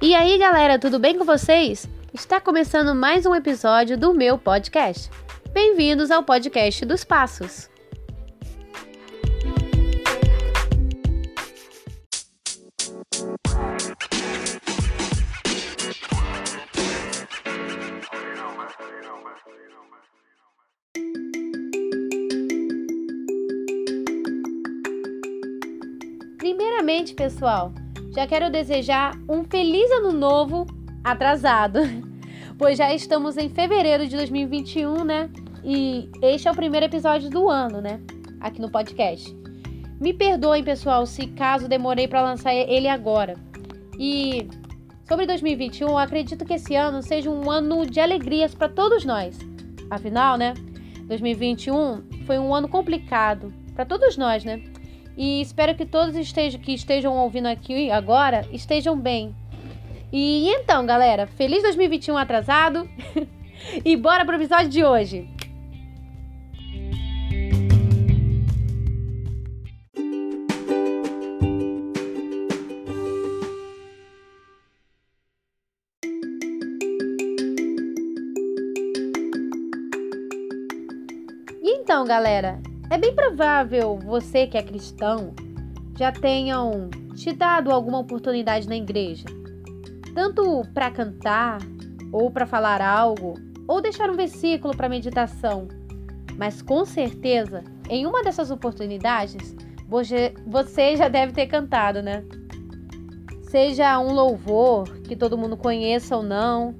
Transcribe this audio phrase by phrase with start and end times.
[0.00, 1.88] E aí, galera, tudo bem com vocês?
[2.14, 5.10] Está começando mais um episódio do meu podcast.
[5.52, 7.68] Bem-vindos ao podcast dos Passos.
[26.38, 27.72] Primeiramente, pessoal,
[28.14, 30.66] já quero desejar um feliz ano novo
[31.04, 31.80] atrasado,
[32.58, 35.30] pois já estamos em fevereiro de 2021, né?
[35.64, 38.00] E este é o primeiro episódio do ano, né?
[38.40, 39.36] Aqui no podcast.
[40.00, 43.34] Me perdoem, pessoal, se caso demorei para lançar ele agora.
[43.98, 44.48] E
[45.08, 49.36] sobre 2021, acredito que esse ano seja um ano de alegrias para todos nós.
[49.90, 50.54] Afinal, né?
[51.06, 54.62] 2021 foi um ano complicado para todos nós, né?
[55.18, 59.34] E espero que todos estejam, que estejam ouvindo aqui agora estejam bem.
[60.12, 62.88] E então, galera, feliz 2021 atrasado.
[63.84, 65.28] e bora pro episódio de hoje.
[81.60, 82.60] Então, galera,
[82.90, 85.34] é bem provável você que é cristão
[85.98, 89.26] já tenham te dado alguma oportunidade na igreja,
[90.14, 91.58] tanto para cantar,
[92.12, 93.34] ou para falar algo,
[93.66, 95.68] ou deixar um versículo para meditação.
[96.36, 99.54] Mas com certeza, em uma dessas oportunidades,
[100.46, 102.24] você já deve ter cantado, né?
[103.42, 106.74] Seja um louvor que todo mundo conheça ou não,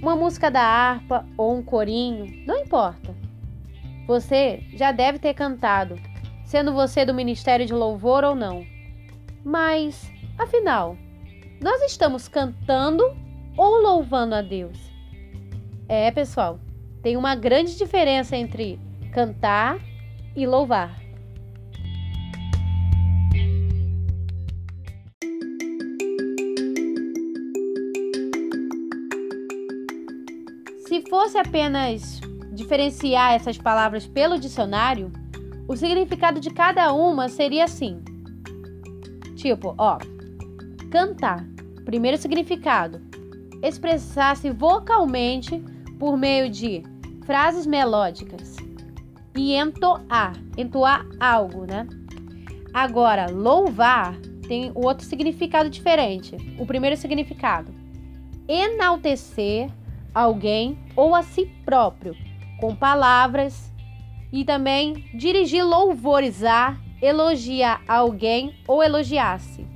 [0.00, 3.21] uma música da harpa ou um corinho, não importa.
[4.12, 5.98] Você já deve ter cantado,
[6.44, 8.62] sendo você do ministério de louvor ou não.
[9.42, 10.98] Mas, afinal,
[11.62, 13.02] nós estamos cantando
[13.56, 14.78] ou louvando a Deus?
[15.88, 16.60] É, pessoal,
[17.02, 18.78] tem uma grande diferença entre
[19.14, 19.78] cantar
[20.36, 20.94] e louvar.
[30.86, 32.20] Se fosse apenas
[32.52, 35.10] diferenciar essas palavras pelo dicionário,
[35.66, 38.02] o significado de cada uma seria assim.
[39.34, 39.98] Tipo, ó,
[40.90, 41.46] cantar.
[41.84, 43.00] Primeiro significado:
[43.62, 45.58] expressar-se vocalmente
[45.98, 46.82] por meio de
[47.24, 48.56] frases melódicas
[49.34, 51.86] e entoar, entoar algo, né?
[52.74, 54.14] Agora, louvar
[54.46, 56.36] tem outro significado diferente.
[56.58, 57.72] O primeiro significado:
[58.46, 59.70] enaltecer
[60.14, 62.14] alguém ou a si próprio
[62.62, 63.72] com palavras
[64.32, 69.66] e também dirigir louvores a, elogiar alguém ou elogiar-se.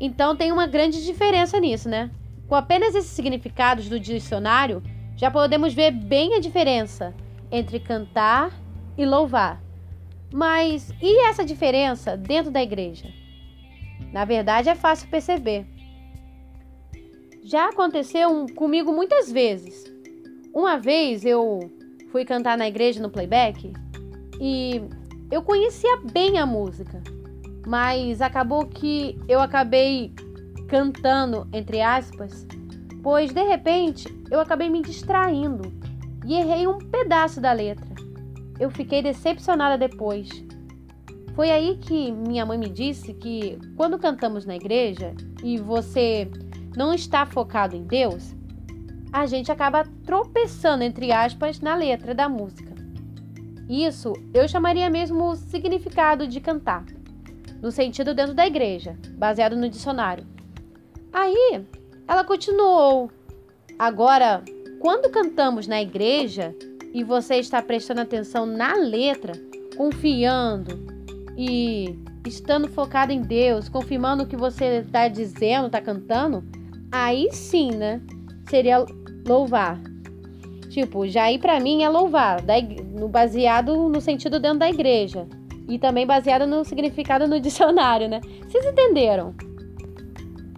[0.00, 2.10] Então tem uma grande diferença nisso, né?
[2.48, 4.82] Com apenas esses significados do dicionário,
[5.14, 7.14] já podemos ver bem a diferença
[7.52, 8.50] entre cantar
[8.96, 9.62] e louvar.
[10.32, 13.12] Mas e essa diferença dentro da igreja?
[14.10, 15.66] Na verdade, é fácil perceber.
[17.42, 19.84] Já aconteceu comigo muitas vezes.
[20.54, 21.78] Uma vez eu
[22.10, 23.72] fui cantar na igreja no playback
[24.40, 24.82] e
[25.30, 27.02] eu conhecia bem a música,
[27.66, 30.12] mas acabou que eu acabei
[30.68, 32.46] cantando, entre aspas,
[33.02, 35.72] pois de repente eu acabei me distraindo
[36.26, 37.88] e errei um pedaço da letra.
[38.58, 40.28] Eu fiquei decepcionada depois.
[41.34, 46.28] Foi aí que minha mãe me disse que quando cantamos na igreja e você
[46.76, 48.34] não está focado em Deus,
[49.12, 52.70] a gente acaba tropeçando, entre aspas, na letra da música.
[53.68, 56.84] Isso eu chamaria mesmo significado de cantar,
[57.62, 60.26] no sentido dentro da igreja, baseado no dicionário.
[61.12, 61.64] Aí
[62.06, 63.10] ela continuou.
[63.78, 64.42] Agora,
[64.80, 66.54] quando cantamos na igreja
[66.92, 69.32] e você está prestando atenção na letra,
[69.76, 70.84] confiando
[71.36, 76.44] e estando focado em Deus, confirmando o que você está dizendo, está cantando,
[76.90, 78.00] aí sim, né?
[78.48, 78.84] Seria
[79.26, 79.80] louvar.
[80.70, 82.42] Tipo, já ir para mim é louvar,
[82.92, 85.26] no, baseado no sentido dentro da igreja.
[85.68, 88.20] E também baseado no significado no dicionário, né?
[88.48, 89.34] Vocês entenderam?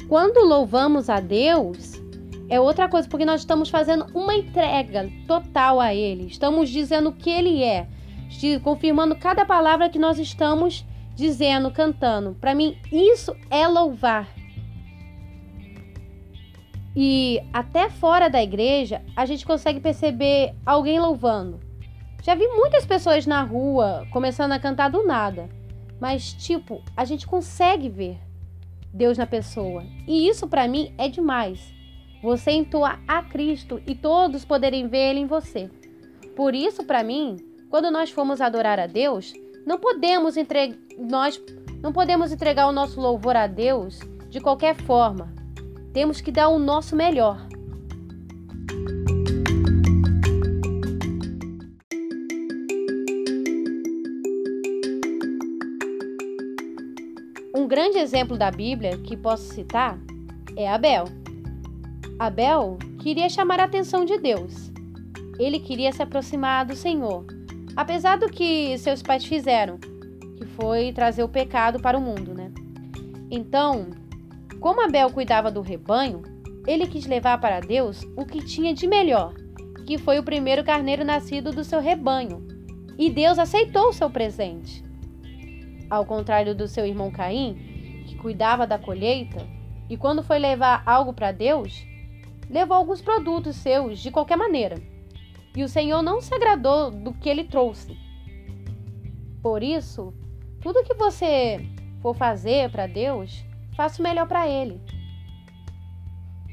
[0.09, 2.03] Quando louvamos a Deus,
[2.49, 6.27] é outra coisa, porque nós estamos fazendo uma entrega total a Ele.
[6.27, 7.87] Estamos dizendo o que Ele é,
[8.63, 10.85] confirmando cada palavra que nós estamos
[11.15, 12.37] dizendo, cantando.
[12.41, 14.29] Para mim, isso é louvar.
[16.95, 21.61] E até fora da igreja, a gente consegue perceber alguém louvando.
[22.23, 25.49] Já vi muitas pessoas na rua começando a cantar do nada,
[26.01, 28.19] mas tipo, a gente consegue ver.
[28.93, 29.85] Deus na pessoa.
[30.07, 31.73] E isso para mim é demais.
[32.23, 35.71] Você entoa a Cristo e todos poderem ver Ele em você.
[36.37, 37.37] Por isso, para mim,
[37.71, 39.33] quando nós formos adorar a Deus,
[39.67, 41.41] não podemos entregar nós
[41.83, 43.99] não podemos entregar o nosso louvor a Deus
[44.29, 45.42] de qualquer forma.
[45.93, 47.47] Temos que dar o nosso melhor.
[57.55, 59.99] Um grande exemplo da Bíblia que posso citar
[60.57, 61.05] é Abel.
[62.19, 64.73] Abel queria chamar a atenção de Deus.
[65.39, 67.27] Ele queria se aproximar do Senhor,
[67.77, 69.79] apesar do que seus pais fizeram,
[70.39, 72.51] que foi trazer o pecado para o mundo, né?
[73.31, 73.89] Então,
[74.63, 76.23] como Abel cuidava do rebanho,
[76.69, 79.35] ele quis levar para Deus o que tinha de melhor,
[79.85, 82.47] que foi o primeiro carneiro nascido do seu rebanho.
[82.97, 84.85] E Deus aceitou o seu presente.
[85.91, 89.45] Ao contrário do seu irmão Caim, que cuidava da colheita,
[89.91, 91.85] e quando foi levar algo para Deus,
[92.49, 94.81] levou alguns produtos seus de qualquer maneira.
[95.57, 97.99] E o Senhor não se agradou do que ele trouxe.
[99.43, 100.15] Por isso,
[100.61, 101.61] tudo que você
[102.01, 103.45] for fazer para Deus,
[103.77, 104.81] faça o melhor para Ele.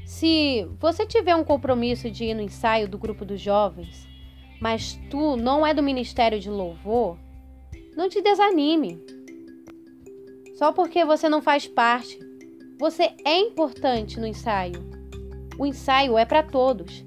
[0.04, 4.08] Se você tiver um compromisso de ir no ensaio do grupo dos jovens,
[4.60, 7.16] mas tu não é do ministério de louvor,
[7.96, 9.00] não te desanime.
[10.56, 12.18] Só porque você não faz parte.
[12.78, 14.90] Você é importante no ensaio.
[15.58, 17.04] O ensaio é para todos.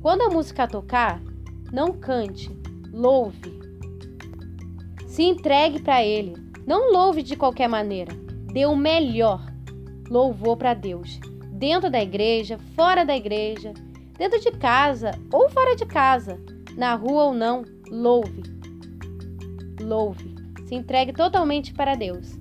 [0.00, 1.20] Quando a música tocar,
[1.72, 2.50] não cante,
[2.92, 3.60] louve.
[5.06, 6.34] Se entregue para ele.
[6.66, 8.12] Não louve de qualquer maneira.
[8.52, 9.55] Dê o melhor.
[10.08, 11.18] Louvor para Deus.
[11.52, 13.72] Dentro da igreja, fora da igreja,
[14.16, 16.38] dentro de casa ou fora de casa,
[16.76, 18.42] na rua ou não, louve.
[19.80, 20.34] Louve.
[20.66, 22.38] Se entregue totalmente para Deus.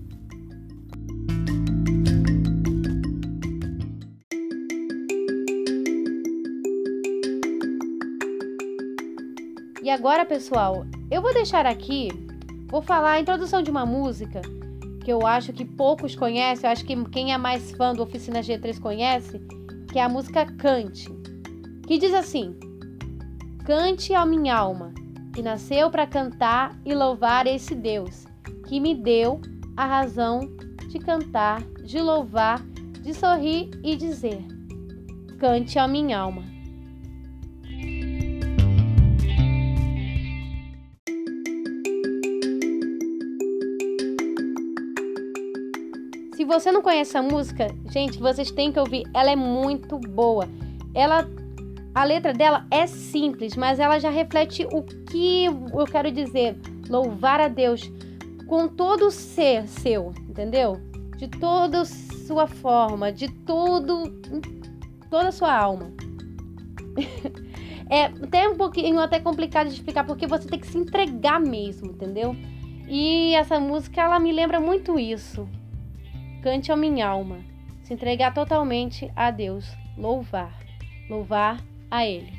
[9.82, 12.10] E agora, pessoal, eu vou deixar aqui,
[12.68, 14.42] vou falar a introdução de uma música
[15.06, 18.40] que eu acho que poucos conhecem, eu acho que quem é mais fã do Oficina
[18.40, 19.40] G3 conhece,
[19.92, 21.08] que é a música Cante,
[21.86, 22.56] que diz assim:
[23.64, 24.92] Cante a minha alma,
[25.32, 28.26] que nasceu para cantar e louvar esse Deus,
[28.68, 29.40] que me deu
[29.78, 30.40] a razão
[30.90, 32.66] de cantar, de louvar,
[33.04, 34.44] de sorrir e dizer:
[35.38, 36.55] Cante a minha alma.
[46.46, 49.04] Se você não conhece a música, gente, vocês têm que ouvir.
[49.16, 50.48] Ela é muito boa.
[50.94, 51.28] Ela
[51.96, 56.56] a letra dela é simples, mas ela já reflete o que eu quero dizer.
[56.88, 57.92] Louvar a Deus
[58.46, 60.80] com todo o ser seu, entendeu?
[61.18, 64.04] De toda sua forma, de todo
[65.10, 65.92] toda a sua alma.
[67.90, 71.88] é até um pouquinho até complicado de explicar porque você tem que se entregar mesmo,
[71.88, 72.36] entendeu?
[72.88, 75.50] E essa música ela me lembra muito isso.
[76.46, 77.40] Cante a minha alma,
[77.82, 79.66] se entregar totalmente a Deus,
[79.98, 80.54] louvar,
[81.10, 81.60] louvar
[81.90, 82.32] a Ele.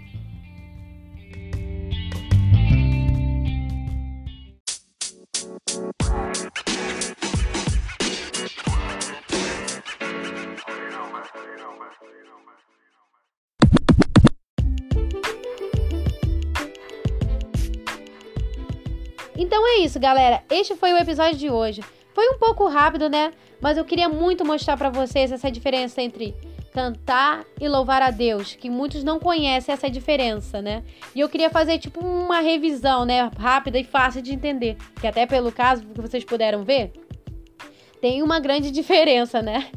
[19.36, 20.44] Então é isso, galera.
[20.48, 21.82] Este foi o episódio de hoje.
[22.17, 23.31] Foi um pouco rápido, né?
[23.61, 26.35] Mas eu queria muito mostrar para vocês essa diferença entre
[26.73, 30.82] cantar e louvar a Deus, que muitos não conhecem essa diferença, né?
[31.15, 35.27] E eu queria fazer tipo uma revisão, né, rápida e fácil de entender, que até
[35.27, 36.91] pelo caso que vocês puderam ver,
[38.01, 39.69] tem uma grande diferença, né?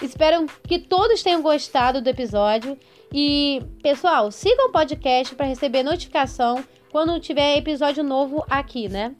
[0.00, 2.78] Espero que todos tenham gostado do episódio
[3.12, 9.14] e, pessoal, sigam o podcast para receber notificação quando tiver episódio novo aqui, né?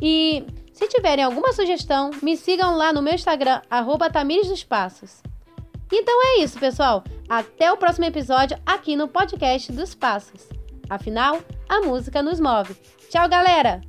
[0.00, 0.44] E
[0.82, 5.22] se tiverem alguma sugestão, me sigam lá no meu Instagram, arroba Tamires dos Passos.
[5.92, 7.04] Então é isso, pessoal.
[7.28, 10.48] Até o próximo episódio aqui no podcast dos Passos.
[10.90, 12.74] Afinal, a música nos move.
[13.08, 13.80] Tchau, galera!